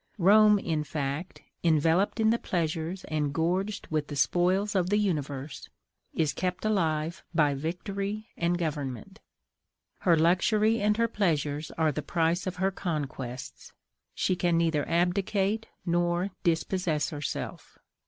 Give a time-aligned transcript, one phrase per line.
[0.17, 5.69] Rome, in fact, enveloped in the pleasures and gorged with the spoils of the universe,
[6.11, 9.19] is kept alive by victory and government;
[9.99, 13.73] her luxury and her pleasures are the price of her conquests:
[14.15, 17.77] she can neither abdicate nor dispossess herself."